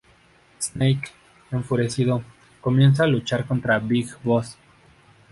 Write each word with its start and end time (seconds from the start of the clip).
Snake, 0.57 1.11
enfurecido, 1.51 2.23
comienza 2.59 3.03
a 3.03 3.05
luchar 3.05 3.45
contra 3.45 3.77
Big 3.77 4.09
Boss. 4.23 4.57